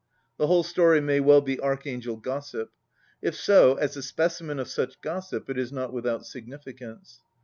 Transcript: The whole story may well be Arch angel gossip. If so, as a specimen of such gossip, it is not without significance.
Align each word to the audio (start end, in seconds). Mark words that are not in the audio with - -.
The 0.39 0.47
whole 0.47 0.63
story 0.63 0.99
may 0.99 1.19
well 1.19 1.41
be 1.41 1.59
Arch 1.59 1.85
angel 1.85 2.17
gossip. 2.17 2.71
If 3.21 3.35
so, 3.35 3.75
as 3.75 3.95
a 3.95 4.01
specimen 4.01 4.57
of 4.57 4.67
such 4.67 4.99
gossip, 5.01 5.47
it 5.47 5.59
is 5.59 5.71
not 5.71 5.93
without 5.93 6.25
significance. 6.25 7.21